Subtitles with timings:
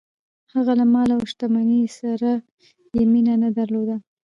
[0.53, 2.31] هغه له مال او شتمنۍ سره
[2.95, 3.95] یې مینه نه درلوده.